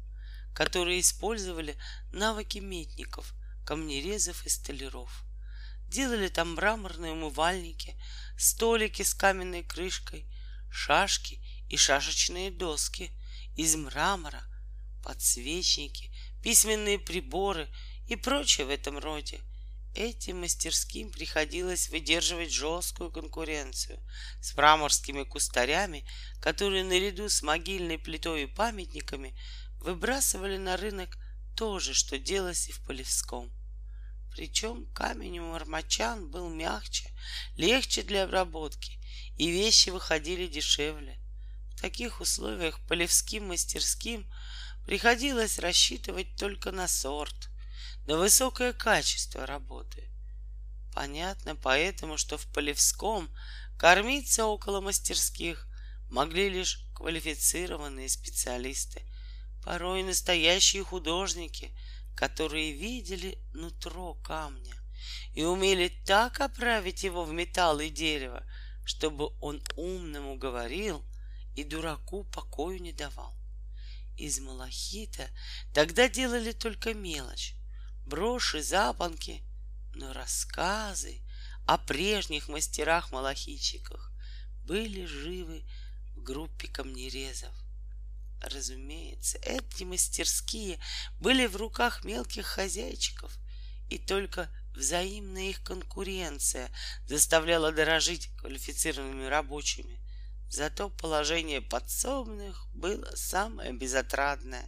которые 0.59 0.99
использовали 0.99 1.77
навыки 2.11 2.57
метников, 2.57 3.33
камнерезов 3.65 4.45
и 4.45 4.49
столяров. 4.49 5.23
Делали 5.87 6.27
там 6.27 6.55
мраморные 6.55 7.13
умывальники, 7.13 7.95
столики 8.37 9.03
с 9.03 9.13
каменной 9.13 9.63
крышкой, 9.63 10.25
шашки 10.69 11.41
и 11.69 11.77
шашечные 11.77 12.51
доски 12.51 13.11
из 13.55 13.75
мрамора, 13.75 14.43
подсвечники, 15.03 16.11
письменные 16.41 16.99
приборы 16.99 17.69
и 18.07 18.15
прочее 18.15 18.65
в 18.65 18.69
этом 18.69 18.97
роде. 18.97 19.39
Этим 19.95 20.41
мастерским 20.41 21.11
приходилось 21.11 21.89
выдерживать 21.89 22.51
жесткую 22.51 23.11
конкуренцию 23.11 23.99
с 24.41 24.55
мраморскими 24.55 25.23
кустарями, 25.23 26.07
которые 26.41 26.83
наряду 26.83 27.27
с 27.27 27.41
могильной 27.41 27.97
плитой 27.97 28.43
и 28.43 28.47
памятниками 28.47 29.37
выбрасывали 29.79 30.57
на 30.57 30.77
рынок 30.77 31.17
то 31.55 31.79
же, 31.79 31.93
что 31.93 32.19
делалось 32.19 32.69
и 32.69 32.71
в 32.71 32.81
Полевском. 32.85 33.51
Причем 34.31 34.85
камень 34.93 35.39
у 35.39 35.51
мармачан 35.51 36.29
был 36.29 36.49
мягче, 36.49 37.11
легче 37.57 38.03
для 38.03 38.23
обработки, 38.23 38.99
и 39.37 39.49
вещи 39.49 39.89
выходили 39.89 40.47
дешевле. 40.47 41.18
В 41.79 41.81
таких 41.81 42.19
условиях 42.19 42.77
полевским 42.89 43.47
мастерским 43.47 44.29
приходилось 44.85 45.59
рассчитывать 45.59 46.35
только 46.35 46.73
на 46.73 46.89
сорт, 46.89 47.49
на 48.05 48.17
высокое 48.17 48.73
качество 48.73 49.45
работы. 49.45 50.09
Понятно 50.93 51.55
поэтому, 51.55 52.17
что 52.17 52.37
в 52.37 52.47
Полевском 52.47 53.33
кормиться 53.77 54.45
около 54.45 54.81
мастерских 54.81 55.69
могли 56.09 56.49
лишь 56.49 56.83
квалифицированные 56.95 58.09
специалисты, 58.09 59.03
порой 59.63 60.03
настоящие 60.03 60.83
художники, 60.83 61.71
которые 62.13 62.73
видели 62.73 63.37
нутро 63.53 64.15
камня 64.15 64.75
и 65.33 65.45
умели 65.45 65.87
так 66.05 66.41
оправить 66.41 67.03
его 67.03 67.23
в 67.23 67.31
металл 67.31 67.79
и 67.79 67.89
дерево, 67.89 68.45
чтобы 68.83 69.29
он 69.39 69.63
умному 69.77 70.35
говорил 70.35 71.05
и 71.59 71.63
дураку 71.63 72.23
покою 72.25 72.81
не 72.81 72.93
давал. 72.93 73.35
Из 74.17 74.39
малахита 74.39 75.29
тогда 75.73 76.09
делали 76.09 76.51
только 76.51 76.93
мелочь, 76.93 77.55
броши, 78.05 78.61
запонки, 78.61 79.43
но 79.93 80.13
рассказы 80.13 81.21
о 81.65 81.77
прежних 81.77 82.47
мастерах-малахитчиках 82.47 84.11
были 84.65 85.05
живы 85.05 85.63
в 86.15 86.23
группе 86.23 86.67
камнерезов— 86.67 87.53
Разумеется, 88.41 89.37
эти 89.39 89.83
мастерские 89.83 90.79
были 91.19 91.45
в 91.45 91.57
руках 91.57 92.05
мелких 92.05 92.45
хозяйчиков, 92.45 93.37
и 93.89 93.97
только 93.97 94.49
взаимная 94.73 95.49
их 95.49 95.61
конкуренция 95.63 96.71
заставляла 97.05 97.71
дорожить 97.71 98.29
квалифицированными 98.37 99.25
рабочими. 99.25 99.99
Зато 100.49 100.89
положение 100.89 101.61
подсобных 101.61 102.67
было 102.73 103.11
самое 103.15 103.71
безотрадное. 103.71 104.67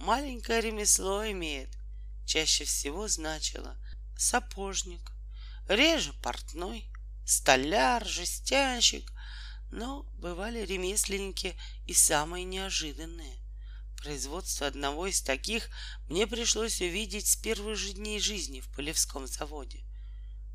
Маленькое 0.00 0.62
ремесло 0.62 1.30
имеет, 1.30 1.68
чаще 2.26 2.64
всего 2.64 3.06
значило 3.06 3.76
сапожник, 4.16 5.12
реже 5.68 6.14
портной, 6.22 6.90
столяр, 7.26 8.06
жестянщик, 8.06 9.12
но 9.70 10.04
бывали 10.14 10.64
ремесленники 10.64 11.54
и 11.86 11.92
самые 11.92 12.44
неожиданные. 12.44 13.38
Производство 13.98 14.66
одного 14.66 15.06
из 15.06 15.20
таких 15.20 15.68
мне 16.08 16.26
пришлось 16.26 16.80
увидеть 16.80 17.26
с 17.26 17.36
первых 17.36 17.76
же 17.76 17.92
дней 17.92 18.20
жизни 18.20 18.60
в 18.60 18.68
Полевском 18.74 19.26
заводе. 19.26 19.84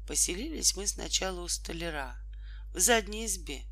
Поселились 0.08 0.76
мы 0.76 0.88
сначала 0.88 1.42
у 1.42 1.48
столяра, 1.48 2.18
в 2.74 2.80
задней 2.80 3.26
избе, 3.26 3.64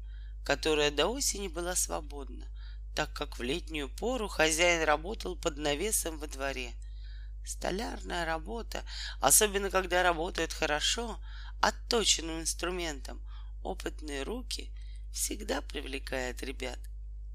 которая 0.45 0.91
до 0.91 1.07
осени 1.07 1.47
была 1.47 1.75
свободна, 1.75 2.47
так 2.93 3.11
как 3.13 3.39
в 3.39 3.41
летнюю 3.41 3.89
пору 3.89 4.27
хозяин 4.27 4.83
работал 4.83 5.35
под 5.35 5.57
навесом 5.57 6.19
во 6.19 6.27
дворе. 6.27 6.73
Столярная 7.43 8.25
работа, 8.25 8.83
особенно 9.19 9.71
когда 9.71 10.03
работают 10.03 10.53
хорошо, 10.53 11.19
отточенным 11.61 12.41
инструментом, 12.41 13.19
опытные 13.63 14.21
руки 14.21 14.71
всегда 15.11 15.61
привлекает 15.61 16.43
ребят. 16.43 16.79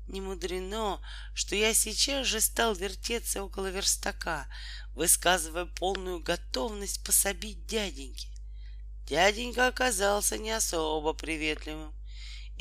Не 0.06 0.20
мудрено, 0.20 1.00
что 1.34 1.56
я 1.56 1.74
сейчас 1.74 2.26
же 2.26 2.40
стал 2.40 2.74
вертеться 2.74 3.42
около 3.42 3.70
верстака, 3.70 4.46
высказывая 4.94 5.66
полную 5.66 6.20
готовность 6.20 7.04
пособить 7.04 7.66
дяденьке. 7.66 8.28
Дяденька 9.06 9.66
оказался 9.66 10.38
не 10.38 10.52
особо 10.52 11.12
приветливым 11.12 11.92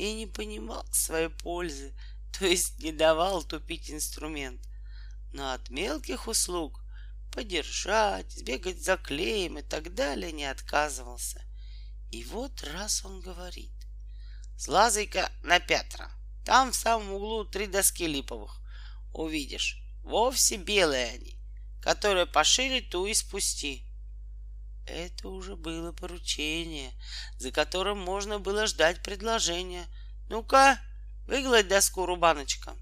и 0.00 0.14
не 0.14 0.26
понимал 0.26 0.86
своей 0.90 1.28
пользы, 1.28 1.94
то 2.38 2.46
есть 2.46 2.78
не 2.78 2.90
давал 2.90 3.42
тупить 3.42 3.90
инструмент. 3.90 4.60
Но 5.32 5.52
от 5.52 5.68
мелких 5.68 6.26
услуг 6.26 6.80
подержать, 7.30 8.32
сбегать 8.32 8.82
за 8.82 8.96
клеем 8.96 9.58
и 9.58 9.62
так 9.62 9.94
далее 9.94 10.32
не 10.32 10.46
отказывался. 10.46 11.44
И 12.10 12.24
вот 12.24 12.62
раз 12.62 13.04
он 13.04 13.20
говорит, 13.20 13.70
слазай-ка 14.56 15.30
на 15.42 15.60
Петра, 15.60 16.10
там 16.46 16.72
в 16.72 16.76
самом 16.76 17.12
углу 17.12 17.44
три 17.44 17.66
доски 17.66 18.06
липовых. 18.06 18.58
Увидишь, 19.12 19.76
вовсе 20.02 20.56
белые 20.56 21.10
они, 21.10 21.38
которые 21.82 22.26
пошили 22.26 22.80
ту 22.80 23.04
и 23.04 23.12
спусти. 23.12 23.84
Это 24.90 25.28
уже 25.28 25.54
было 25.54 25.92
поручение, 25.92 26.92
за 27.38 27.52
которым 27.52 27.98
можно 27.98 28.40
было 28.40 28.66
ждать 28.66 29.02
предложения. 29.02 29.86
Ну-ка, 30.28 30.80
выгладь 31.26 31.68
доску, 31.68 32.06
Рубаночка. 32.06 32.76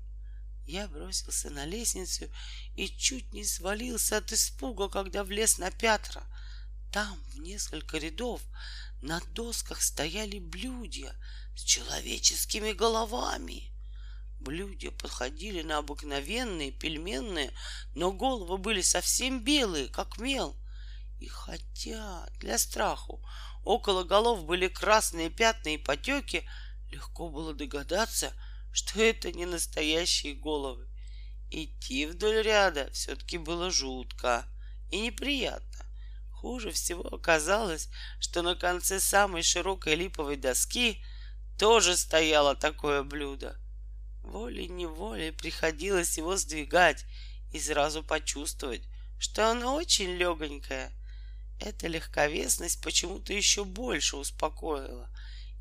Я 0.66 0.88
бросился 0.88 1.50
на 1.50 1.66
лестницу 1.66 2.30
и 2.76 2.88
чуть 2.88 3.32
не 3.32 3.44
свалился 3.44 4.16
от 4.16 4.32
испуга, 4.32 4.88
когда 4.88 5.22
влез 5.22 5.58
на 5.58 5.70
Пятра. 5.70 6.22
Там, 6.92 7.22
в 7.34 7.40
несколько 7.40 7.98
рядов, 7.98 8.40
на 9.02 9.20
досках 9.34 9.82
стояли 9.82 10.38
блюдья 10.38 11.14
с 11.56 11.62
человеческими 11.62 12.72
головами. 12.72 13.70
Блюдья 14.40 14.92
подходили 14.92 15.62
на 15.62 15.78
обыкновенные 15.78 16.72
пельменные, 16.72 17.52
но 17.94 18.12
головы 18.12 18.56
были 18.56 18.80
совсем 18.80 19.44
белые, 19.44 19.88
как 19.88 20.18
мел— 20.18 20.56
и 21.20 21.26
хотя 21.26 22.28
для 22.38 22.58
страху 22.58 23.22
около 23.64 24.04
голов 24.04 24.44
были 24.44 24.68
красные 24.68 25.30
пятна 25.30 25.70
и 25.70 25.78
потеки, 25.78 26.48
легко 26.90 27.28
было 27.28 27.54
догадаться, 27.54 28.32
что 28.72 29.00
это 29.02 29.32
не 29.32 29.46
настоящие 29.46 30.34
головы. 30.34 30.88
Идти 31.50 32.06
вдоль 32.06 32.42
ряда 32.42 32.90
все-таки 32.92 33.38
было 33.38 33.70
жутко 33.70 34.46
и 34.90 35.00
неприятно. 35.00 35.86
Хуже 36.30 36.70
всего 36.70 37.02
оказалось, 37.02 37.88
что 38.20 38.42
на 38.42 38.54
конце 38.54 39.00
самой 39.00 39.42
широкой 39.42 39.96
липовой 39.96 40.36
доски 40.36 41.02
тоже 41.58 41.96
стояло 41.96 42.54
такое 42.54 43.02
блюдо. 43.02 43.58
Волей-неволей 44.22 45.32
приходилось 45.32 46.16
его 46.16 46.36
сдвигать 46.36 47.04
и 47.52 47.58
сразу 47.58 48.04
почувствовать, 48.04 48.82
что 49.18 49.50
оно 49.50 49.74
очень 49.74 50.16
легонькое. 50.16 50.92
Эта 51.60 51.88
легковесность 51.88 52.80
почему-то 52.80 53.32
еще 53.32 53.64
больше 53.64 54.16
успокоила. 54.16 55.10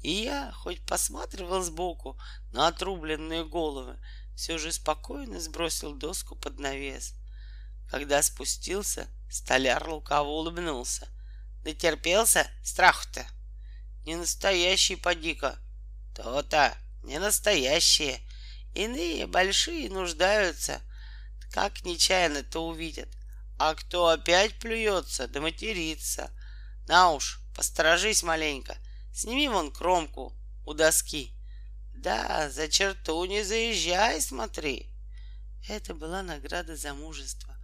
И 0.02 0.12
я, 0.12 0.52
хоть 0.52 0.86
посматривал 0.86 1.64
сбоку 1.64 2.20
на 2.52 2.68
отрубленные 2.68 3.46
головы, 3.46 4.00
все 4.36 4.60
же 4.60 4.72
спокойно 4.72 5.40
сбросил 5.40 5.96
доску 5.96 6.36
под 6.36 6.60
навес. 6.60 7.16
Когда 7.90 8.22
спустился, 8.22 9.08
столяр 9.30 9.88
лукаво 9.90 10.28
улыбнулся. 10.28 11.08
Дотерпелся? 11.64 12.48
Страху-то? 12.64 13.26
Не 14.06 14.16
настоящий 14.16 14.96
поди-ка. 14.96 15.58
То-то, 16.16 16.78
не 17.04 17.20
настоящие. 17.20 18.22
Иные 18.76 19.26
большие 19.26 19.90
нуждаются. 19.90 20.82
Как 21.52 21.84
нечаянно-то 21.84 22.60
увидят. 22.66 23.10
А 23.58 23.74
кто 23.76 24.08
опять 24.08 24.60
плюется, 24.60 25.28
да 25.28 25.42
матерится. 25.42 26.32
На 26.88 27.12
уж, 27.12 27.42
посторожись 27.56 28.24
маленько. 28.24 28.78
Сними 29.14 29.50
вон 29.50 29.72
кромку 29.72 30.34
у 30.66 30.74
доски. 30.74 31.34
Да, 31.96 32.50
за 32.52 32.68
черту 32.68 33.26
не 33.26 33.44
заезжай, 33.44 34.22
смотри. 34.22 34.92
Это 35.68 35.96
была 35.96 36.22
награда 36.22 36.76
за 36.76 36.94
мужество. 36.94 37.56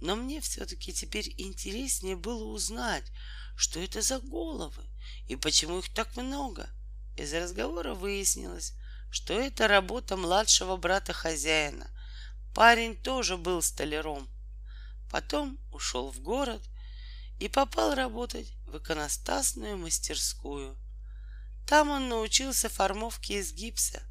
Но 0.00 0.16
мне 0.16 0.40
все-таки 0.40 0.92
теперь 0.92 1.34
интереснее 1.38 2.16
было 2.16 2.44
узнать, 2.44 3.04
что 3.56 3.80
это 3.80 4.02
за 4.02 4.18
головы 4.18 4.82
и 5.28 5.36
почему 5.36 5.78
их 5.78 5.92
так 5.92 6.16
много. 6.16 6.68
Из 7.16 7.32
разговора 7.32 7.94
выяснилось, 7.94 8.72
что 9.10 9.34
это 9.34 9.68
работа 9.68 10.16
младшего 10.16 10.76
брата 10.76 11.12
хозяина. 11.12 11.88
Парень 12.54 12.96
тоже 12.96 13.36
был 13.36 13.62
столяром, 13.62 14.28
Потом 15.14 15.60
ушел 15.70 16.10
в 16.10 16.18
город 16.18 16.60
и 17.38 17.48
попал 17.48 17.94
работать 17.94 18.52
в 18.66 18.78
иконостасную 18.78 19.78
мастерскую. 19.78 20.76
Там 21.68 21.90
он 21.90 22.08
научился 22.08 22.68
формовке 22.68 23.38
из 23.38 23.52
гипса. 23.52 24.02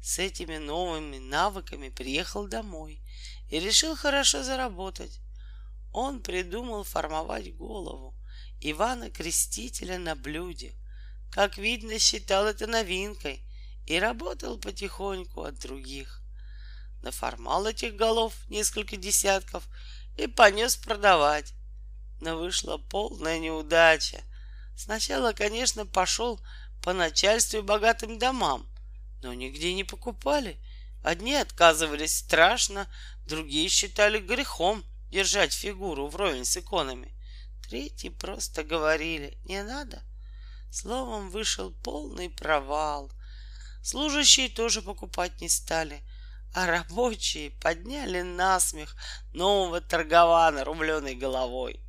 С 0.00 0.18
этими 0.18 0.56
новыми 0.56 1.18
навыками 1.18 1.90
приехал 1.90 2.48
домой 2.48 3.02
и 3.50 3.60
решил 3.60 3.96
хорошо 3.96 4.42
заработать. 4.42 5.20
Он 5.92 6.22
придумал 6.22 6.84
формовать 6.84 7.54
голову 7.54 8.14
Ивана 8.62 9.10
Крестителя 9.10 9.98
на 9.98 10.16
блюде. 10.16 10.74
Как 11.30 11.58
видно, 11.58 11.98
считал 11.98 12.46
это 12.46 12.66
новинкой 12.66 13.42
и 13.84 13.98
работал 13.98 14.58
потихоньку 14.58 15.42
от 15.42 15.58
других. 15.58 16.22
Наформал 17.02 17.66
этих 17.66 17.94
голов 17.94 18.34
несколько 18.48 18.96
десятков 18.96 19.68
и 20.16 20.26
понес 20.26 20.76
продавать. 20.76 21.52
Но 22.20 22.36
вышла 22.36 22.78
полная 22.78 23.38
неудача. 23.38 24.22
Сначала, 24.76 25.32
конечно, 25.32 25.86
пошел 25.86 26.40
по 26.82 26.92
начальству 26.92 27.58
и 27.58 27.62
богатым 27.62 28.18
домам, 28.18 28.66
но 29.22 29.34
нигде 29.34 29.74
не 29.74 29.84
покупали. 29.84 30.58
Одни 31.02 31.34
отказывались 31.34 32.16
страшно, 32.16 32.86
другие 33.26 33.68
считали 33.68 34.18
грехом 34.18 34.84
держать 35.10 35.52
фигуру 35.52 36.08
вровень 36.08 36.44
с 36.44 36.56
иконами. 36.56 37.12
Третьи 37.68 38.08
просто 38.08 38.64
говорили 38.64 39.38
«не 39.44 39.62
надо». 39.62 40.02
Словом, 40.70 41.30
вышел 41.30 41.72
полный 41.82 42.28
провал. 42.28 43.10
Служащие 43.82 44.48
тоже 44.48 44.82
покупать 44.82 45.40
не 45.40 45.48
стали— 45.48 46.02
а 46.56 46.66
рабочие 46.66 47.50
подняли 47.50 48.22
насмех 48.22 48.96
нового 49.34 49.82
торгована 49.82 50.64
рубленой 50.64 51.14
головой. 51.14 51.82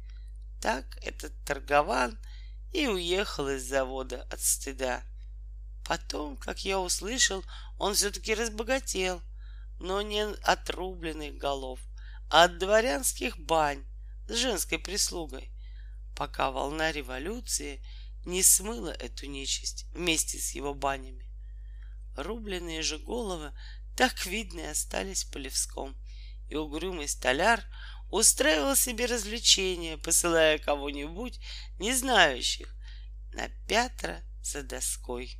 Так 0.61 0.97
этот 1.01 1.31
торгован 1.45 2.19
и 2.73 2.85
уехал 2.85 3.47
из 3.47 3.63
завода 3.63 4.27
от 4.29 4.41
стыда. 4.41 5.03
Потом, 5.85 6.35
как 6.35 6.65
я 6.65 6.81
услышал, 6.81 7.45
он 7.79 7.93
все-таки 7.93 8.33
разбогател, 8.33 9.21
но 9.79 10.01
не 10.01 10.25
от 10.25 10.69
рубленных 10.71 11.37
голов, 11.37 11.79
а 12.29 12.43
от 12.43 12.57
дворянских 12.57 13.39
бань 13.39 13.85
с 14.27 14.35
женской 14.35 14.79
прислугой, 14.79 15.49
пока 16.13 16.51
волна 16.51 16.91
революции 16.91 17.81
не 18.25 18.43
смыла 18.43 18.89
эту 18.89 19.27
нечисть 19.27 19.85
вместе 19.93 20.37
с 20.39 20.51
его 20.51 20.73
банями. 20.73 21.25
Рубленные 22.17 22.81
же 22.81 22.97
головы 22.97 23.53
так 23.97 24.27
видно 24.27 24.59
и 24.59 24.65
остались 24.65 25.25
Полевском. 25.25 25.97
И 26.49 26.55
угрюмый 26.55 27.07
столяр 27.09 27.63
устраивал 28.09 28.75
себе 28.75 29.07
развлечения, 29.07 29.97
посылая 29.97 30.59
кого-нибудь, 30.59 31.39
не 31.79 31.93
знающих, 31.93 32.73
на 33.33 33.49
Пятра 33.67 34.21
за 34.43 34.63
доской. 34.63 35.37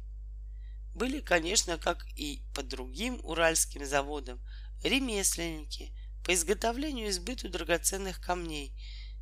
были, 0.94 1.22
конечно, 1.22 1.78
как 1.78 2.06
и 2.16 2.44
по 2.56 2.64
другим 2.64 3.20
уральским 3.24 3.86
заводам, 3.86 4.42
ремесленники 4.84 5.94
по 6.26 6.34
изготовлению 6.34 7.08
и 7.08 7.12
сбыту 7.12 7.50
драгоценных 7.50 8.20
камней 8.20 8.74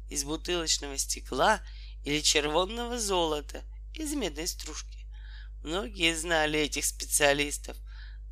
из 0.10 0.24
бутылочного 0.24 0.98
стекла 0.98 1.62
или 2.06 2.22
червонного 2.22 2.98
золота 2.98 3.64
из 3.94 4.14
медной 4.14 4.48
стружки. 4.48 5.06
Многие 5.64 6.16
знали 6.16 6.60
этих 6.60 6.86
специалистов, 6.86 7.78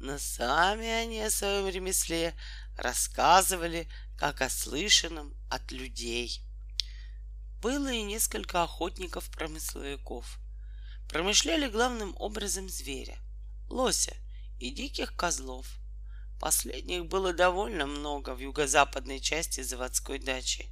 но 0.04 0.20
сами 0.20 0.86
они 0.86 1.22
о 1.22 1.32
своем 1.32 1.70
ремесле 1.70 2.36
рассказывали 2.76 3.88
как 4.18 4.42
о 4.42 4.50
слышанном 4.50 5.34
от 5.50 5.72
людей. 5.72 6.42
Было 7.62 7.90
и 7.90 8.02
несколько 8.02 8.64
охотников-промысловиков. 8.64 10.40
Промышляли 11.08 11.70
главным 11.70 12.18
образом 12.20 12.68
зверя— 12.68 13.18
лося 13.70 14.14
и 14.60 14.72
диких 14.72 15.16
козлов. 15.16 15.68
Последних 16.38 17.06
было 17.06 17.32
довольно 17.32 17.86
много 17.86 18.36
в 18.36 18.40
юго-западной 18.40 19.22
части 19.22 19.62
заводской 19.62 20.20
дачи. 20.20 20.70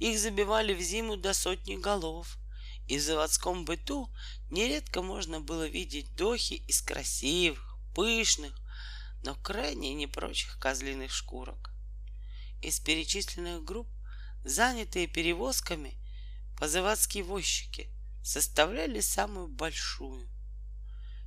Их 0.00 0.18
забивали 0.18 0.74
в 0.74 0.80
зиму 0.80 1.16
до 1.16 1.32
сотни 1.32 1.76
голов, 1.76 2.38
и 2.88 2.98
в 2.98 3.02
заводском 3.02 3.64
быту 3.64 4.12
нередко 4.50 5.00
можно 5.00 5.40
было 5.40 5.68
видеть 5.68 6.16
дохи 6.16 6.54
из 6.54 6.82
красивых, 6.82 7.78
пышных, 7.94 8.63
но 9.24 9.34
крайне 9.34 9.94
непрочих 9.94 10.58
козлиных 10.58 11.10
шкурок. 11.10 11.70
Из 12.60 12.78
перечисленных 12.78 13.64
групп, 13.64 13.88
занятые 14.44 15.06
перевозками, 15.06 15.98
позаводские 16.58 17.24
возчики 17.24 17.90
составляли 18.22 19.00
самую 19.00 19.48
большую. 19.48 20.28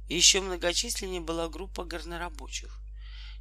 Еще 0.07 0.41
многочисленнее 0.41 1.21
была 1.21 1.49
группа 1.49 1.83
горнорабочих. 1.85 2.79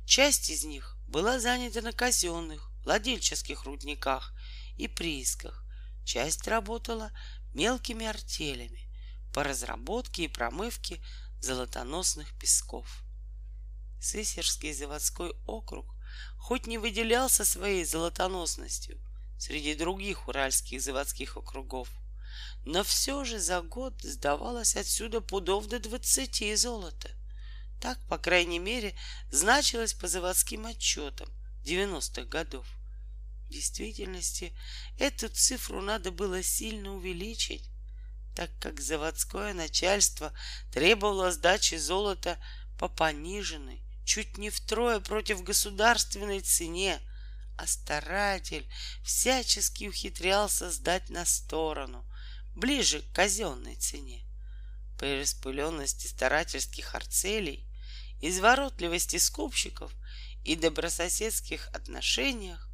Часть 0.07 0.49
из 0.51 0.65
них 0.65 0.97
была 1.07 1.39
занята 1.39 1.83
на 1.83 1.93
казенных, 1.93 2.71
владельческих 2.85 3.65
рудниках 3.65 4.33
и 4.79 4.89
приисках. 4.89 5.65
Часть 6.05 6.49
работала 6.49 7.13
мелкими 7.53 8.07
артелями 8.07 8.89
по 9.35 9.43
разработке 9.43 10.25
и 10.25 10.29
промывке 10.29 11.03
золотоносных 11.41 12.39
песков. 12.39 13.06
Сысерский 14.01 14.73
заводской 14.73 15.35
округ 15.47 15.87
хоть 16.39 16.67
не 16.67 16.79
выделялся 16.79 17.45
своей 17.45 17.85
золотоносностью 17.85 18.99
среди 19.39 19.75
других 19.75 20.29
уральских 20.29 20.81
заводских 20.81 21.37
округов, 21.37 21.89
но 22.65 22.83
все 22.83 23.25
же 23.25 23.39
за 23.39 23.63
год 23.63 23.95
сдавалось 24.03 24.77
отсюда 24.77 25.21
пудов 25.21 25.67
до 25.67 25.79
двадцати 25.79 26.55
золота. 26.55 27.11
Так, 27.81 27.99
по 28.09 28.19
крайней 28.19 28.59
мере, 28.59 28.97
значилось 29.31 29.93
по 29.93 30.09
заводским 30.09 30.67
отчетам 30.67 31.29
90-х 31.65 32.25
годов. 32.25 32.67
В 33.47 33.51
действительности 33.51 34.57
эту 34.99 35.29
цифру 35.29 35.81
надо 35.81 36.11
было 36.11 36.43
сильно 36.43 36.95
увеличить, 36.95 37.71
так 38.35 38.51
как 38.59 38.81
заводское 38.81 39.55
начальство 39.55 40.33
требовало 40.73 41.31
сдачи 41.31 41.77
золота 41.77 42.39
по 42.79 42.89
пониженной, 42.89 43.86
чуть 44.07 44.39
не 44.39 44.51
втрое 44.51 45.01
против 45.01 45.43
государственной 45.43 46.41
цене, 46.41 47.01
а 47.59 47.67
старатель 47.67 48.67
всячески 49.03 49.89
ухитрялся 49.89 50.71
сдать 50.71 51.11
на 51.11 51.25
сторону, 51.27 52.07
ближе 52.55 53.03
к 53.03 53.13
казенной 53.13 53.75
цене. 53.75 54.25
При 54.99 55.21
распыленности 55.21 56.07
старательских 56.07 56.95
арцелей, 56.95 57.67
изворотливости 58.23 59.17
скупщиков 59.17 59.93
и 60.45 60.55
добрососедских 60.55 61.69
отношениях 61.75 62.71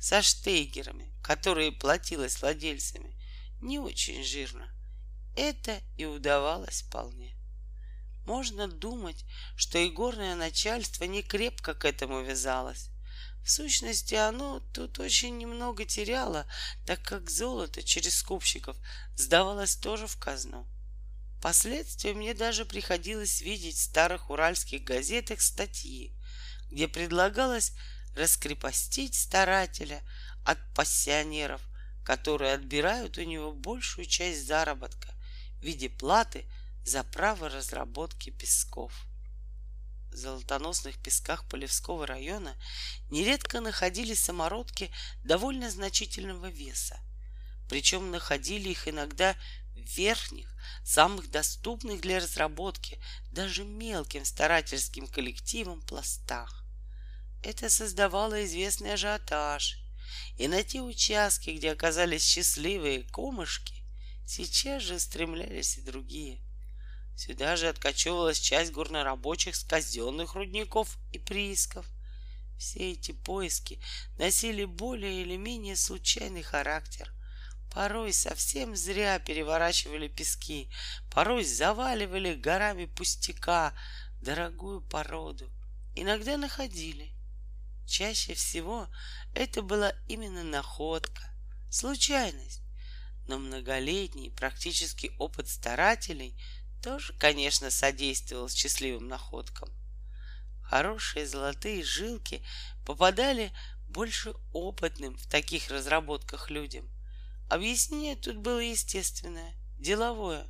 со 0.00 0.20
штейгерами, 0.22 1.14
которые 1.22 1.72
платилось 1.72 2.42
владельцами, 2.42 3.16
не 3.62 3.78
очень 3.78 4.24
жирно. 4.24 4.68
Это 5.36 5.80
и 5.96 6.04
удавалось 6.04 6.82
вполне. 6.82 7.33
Можно 8.26 8.68
думать, 8.68 9.24
что 9.54 9.78
и 9.78 9.90
горное 9.90 10.34
начальство 10.34 11.04
не 11.04 11.22
крепко 11.22 11.74
к 11.74 11.84
этому 11.84 12.22
вязалось. 12.22 12.88
В 13.42 13.50
сущности, 13.50 14.14
оно 14.14 14.60
тут 14.72 14.98
очень 14.98 15.36
немного 15.36 15.84
теряло, 15.84 16.46
так 16.86 17.02
как 17.02 17.28
золото 17.28 17.82
через 17.82 18.16
скупщиков 18.16 18.76
сдавалось 19.16 19.76
тоже 19.76 20.06
в 20.06 20.16
казну. 20.16 20.66
Впоследствии 21.38 22.12
мне 22.12 22.32
даже 22.32 22.64
приходилось 22.64 23.42
видеть 23.42 23.76
в 23.76 23.82
старых 23.82 24.30
уральских 24.30 24.82
газетах 24.82 25.42
статьи, 25.42 26.14
где 26.70 26.88
предлагалось 26.88 27.72
раскрепостить 28.16 29.14
старателя 29.14 30.02
от 30.46 30.58
пассионеров, 30.74 31.60
которые 32.02 32.54
отбирают 32.54 33.18
у 33.18 33.22
него 33.22 33.52
большую 33.52 34.06
часть 34.06 34.46
заработка 34.46 35.12
в 35.60 35.64
виде 35.64 35.90
платы– 35.90 36.46
за 36.84 37.02
право 37.02 37.48
разработки 37.48 38.30
песков. 38.30 38.92
В 40.12 40.16
золотоносных 40.16 41.02
песках 41.02 41.48
Полевского 41.48 42.06
района 42.06 42.54
нередко 43.10 43.60
находились 43.60 44.22
самородки 44.22 44.90
довольно 45.24 45.70
значительного 45.70 46.50
веса. 46.50 47.00
Причем 47.68 48.10
находили 48.10 48.68
их 48.68 48.86
иногда 48.86 49.34
в 49.74 49.78
верхних, 49.96 50.54
самых 50.84 51.30
доступных 51.30 52.00
для 52.00 52.18
разработки, 52.20 53.00
даже 53.32 53.64
мелким 53.64 54.24
старательским 54.24 55.08
коллективам 55.08 55.80
пластах. 55.82 56.64
Это 57.42 57.68
создавало 57.68 58.44
известный 58.44 58.94
ажиотаж, 58.94 59.78
и 60.36 60.46
на 60.48 60.62
те 60.62 60.80
участки, 60.80 61.50
где 61.50 61.72
оказались 61.72 62.24
счастливые 62.24 63.02
комышки, 63.02 63.82
сейчас 64.26 64.82
же 64.82 64.98
стремлялись 65.00 65.78
и 65.78 65.82
другие. 65.82 66.43
Сюда 67.16 67.56
же 67.56 67.68
откачивалась 67.68 68.38
часть 68.38 68.72
горнорабочих 68.72 69.54
с 69.54 69.62
казенных 69.64 70.34
рудников 70.34 70.98
и 71.12 71.18
приисков. 71.18 71.86
Все 72.58 72.92
эти 72.92 73.12
поиски 73.12 73.80
носили 74.18 74.64
более 74.64 75.22
или 75.22 75.36
менее 75.36 75.76
случайный 75.76 76.42
характер. 76.42 77.12
Порой 77.72 78.12
совсем 78.12 78.76
зря 78.76 79.18
переворачивали 79.18 80.08
пески, 80.08 80.70
порой 81.10 81.44
заваливали 81.44 82.34
горами 82.34 82.86
пустяка 82.86 83.74
дорогую 84.20 84.80
породу. 84.80 85.50
Иногда 85.94 86.36
находили. 86.36 87.12
Чаще 87.86 88.34
всего 88.34 88.88
это 89.34 89.62
была 89.62 89.92
именно 90.08 90.42
находка, 90.42 91.22
случайность. 91.70 92.62
Но 93.26 93.38
многолетний 93.38 94.30
практический 94.30 95.12
опыт 95.18 95.48
старателей 95.48 96.36
тоже, 96.84 97.14
конечно, 97.14 97.70
содействовал 97.70 98.50
счастливым 98.50 99.08
находкам. 99.08 99.70
Хорошие 100.62 101.26
золотые 101.26 101.82
жилки 101.82 102.44
попадали 102.84 103.52
больше 103.88 104.34
опытным 104.52 105.16
в 105.16 105.26
таких 105.26 105.70
разработках 105.70 106.50
людям. 106.50 106.86
Объяснение 107.48 108.16
тут 108.16 108.36
было 108.36 108.58
естественное, 108.58 109.54
деловое. 109.78 110.46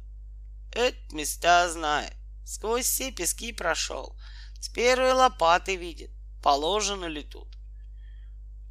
Это 0.73 1.15
места 1.15 1.71
знает, 1.71 2.15
сквозь 2.45 2.87
все 2.87 3.13
пески 3.13 3.53
прошел, 3.53 4.19
с 4.61 4.69
первой 4.69 5.13
лопаты 5.13 5.77
видит, 5.77 6.11
положено 6.43 7.05
ли 7.05 7.23
тут. 7.23 7.49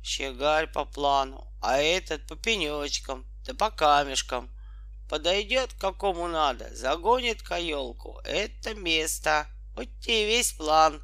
Щегарь 0.03 0.67
по 0.67 0.83
плану, 0.83 1.47
а 1.61 1.77
этот 1.77 2.27
по 2.27 2.35
пенечкам, 2.35 3.25
да 3.45 3.53
по 3.53 3.71
камешкам. 3.71 4.49
Подойдет 5.09 5.73
какому 5.73 6.27
надо, 6.27 6.73
загонит 6.73 7.41
каелку. 7.41 8.19
Это 8.23 8.73
место. 8.73 9.47
Вот 9.75 9.87
тебе 9.99 10.27
весь 10.27 10.53
план. 10.53 11.01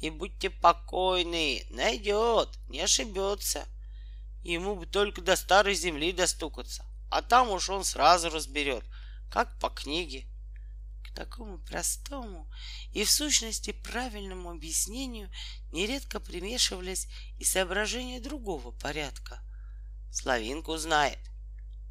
И 0.00 0.10
будьте 0.10 0.50
покойны, 0.50 1.66
найдет, 1.70 2.50
не 2.68 2.80
ошибется. 2.80 3.66
Ему 4.42 4.76
бы 4.76 4.86
только 4.86 5.22
до 5.22 5.36
старой 5.36 5.74
земли 5.74 6.12
достукаться, 6.12 6.84
а 7.10 7.22
там 7.22 7.50
уж 7.50 7.70
он 7.70 7.82
сразу 7.82 8.28
разберет, 8.28 8.84
как 9.30 9.58
по 9.58 9.70
книге. 9.70 10.26
К 11.02 11.14
такому 11.14 11.58
простому 11.58 12.46
и 12.92 13.04
в 13.04 13.10
сущности 13.10 13.72
правильному 13.72 14.50
объяснению 14.50 15.30
нередко 15.72 16.20
примешивались 16.20 17.08
и 17.38 17.44
соображения 17.44 18.20
другого 18.20 18.70
порядка. 18.70 19.40
Славинку 20.12 20.76
знает— 20.76 21.18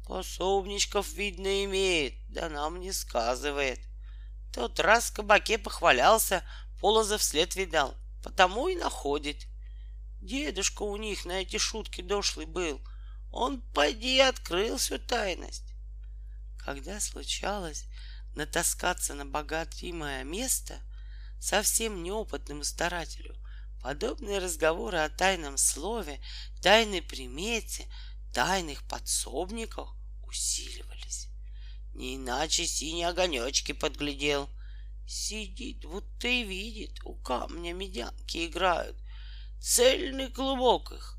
Пособничков, 0.06 1.12
видно, 1.14 1.64
имеет, 1.64 2.14
да 2.28 2.48
нам 2.48 2.78
не 2.78 2.92
сказывает. 2.92 3.80
Тот 4.52 4.78
раз 4.78 5.10
в 5.10 5.14
кабаке 5.14 5.58
похвалялся, 5.58 6.44
Полозов 6.80 7.22
след 7.22 7.56
видал, 7.56 7.96
потому 8.22 8.68
и 8.68 8.76
находит. 8.76 9.46
Дедушка 10.20 10.82
у 10.82 10.96
них 10.96 11.24
на 11.24 11.42
эти 11.42 11.58
шутки 11.58 12.02
дошлый 12.02 12.46
был. 12.46 12.80
Он, 13.32 13.60
поди, 13.72 14.20
открыл 14.20 14.76
всю 14.76 14.98
тайность. 14.98 15.74
Когда 16.64 17.00
случалось 17.00 17.86
натаскаться 18.34 19.14
на 19.14 19.26
богатимое 19.26 20.22
место, 20.22 20.78
совсем 21.40 22.02
неопытному 22.02 22.64
старателю 22.64 23.36
подобные 23.82 24.38
разговоры 24.38 24.98
о 24.98 25.08
тайном 25.08 25.56
слове, 25.56 26.20
тайной 26.60 27.02
примете, 27.02 27.86
тайных 28.34 28.82
подсобниках 28.88 29.95
усиливались. 30.36 31.28
Не 31.94 32.16
иначе 32.16 32.66
синие 32.66 33.08
огонечки 33.08 33.72
подглядел. 33.72 34.50
Сидит, 35.06 35.84
будто 35.86 36.28
и 36.28 36.42
видит, 36.42 36.98
у 37.04 37.14
камня 37.14 37.72
медянки 37.72 38.46
играют. 38.46 38.96
Цельный 39.60 40.30
клубок 40.30 40.92
их. 40.92 41.18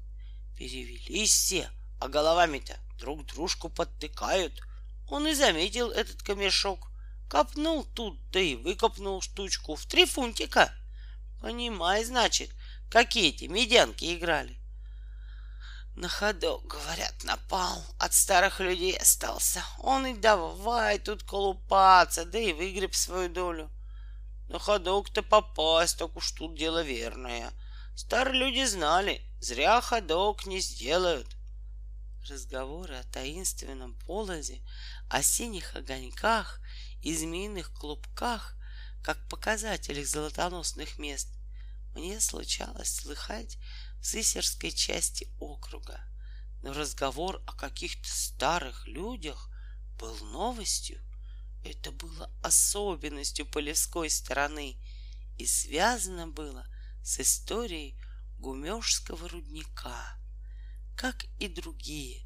Перевелись 0.55 1.31
все, 1.31 1.69
а 1.99 2.07
головами-то 2.09 2.77
друг 2.99 3.25
дружку 3.25 3.69
подтыкают. 3.69 4.61
Он 5.07 5.27
и 5.27 5.33
заметил 5.33 5.89
этот 5.89 6.21
камешок. 6.21 6.91
Копнул 7.29 7.85
тут, 7.85 8.19
да 8.31 8.39
и 8.39 8.55
выкопнул 8.55 9.21
штучку 9.21 9.75
в 9.75 9.85
три 9.85 10.05
фунтика. 10.05 10.73
Понимай, 11.41 12.03
значит, 12.03 12.51
какие 12.89 13.29
эти 13.29 13.45
медянки 13.45 14.15
играли. 14.15 14.59
На 15.97 16.09
ходу, 16.09 16.61
говорят, 16.65 17.23
напал. 17.23 17.83
От 17.97 18.13
старых 18.13 18.59
людей 18.59 18.95
остался. 18.95 19.63
Он 19.79 20.05
и 20.05 20.13
давай 20.13 20.99
тут 20.99 21.23
колупаться, 21.23 22.23
да 22.23 22.37
и 22.37 22.53
выгреб 22.53 22.93
свою 22.93 23.29
долю. 23.29 23.71
На 24.47 24.59
ходок-то 24.59 25.23
попасть, 25.23 25.97
так 25.97 26.15
уж 26.15 26.33
тут 26.33 26.55
дело 26.55 26.83
верное. 26.83 27.51
Старые 27.95 28.39
люди 28.39 28.63
знали, 28.65 29.23
зря 29.41 29.81
ходок 29.81 30.45
не 30.45 30.59
сделают. 30.59 31.35
Разговоры 32.29 32.97
о 32.97 33.03
таинственном 33.11 33.97
полозе, 34.05 34.61
о 35.09 35.23
синих 35.23 35.75
огоньках 35.75 36.59
и 37.01 37.17
змеиных 37.17 37.73
клубках, 37.73 38.53
как 39.03 39.17
показателях 39.29 40.05
золотоносных 40.05 40.99
мест, 40.99 41.29
мне 41.95 42.19
случалось 42.19 42.93
слыхать 42.93 43.57
Сысерской 44.01 44.71
части 44.71 45.27
округа. 45.39 45.99
Но 46.63 46.73
разговор 46.73 47.41
о 47.45 47.53
каких-то 47.53 48.09
старых 48.09 48.87
людях 48.87 49.49
был 49.97 50.15
новостью. 50.17 51.01
Это 51.63 51.91
было 51.91 52.31
особенностью 52.41 53.45
полевской 53.45 54.09
стороны 54.09 54.77
и 55.37 55.45
связано 55.45 56.27
было 56.27 56.65
с 57.03 57.19
историей 57.19 57.99
Гумежского 58.39 59.27
рудника, 59.29 60.17
как 60.95 61.25
и 61.39 61.47
другие 61.47 62.25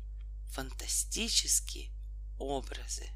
фантастические 0.50 1.92
образы. 2.38 3.10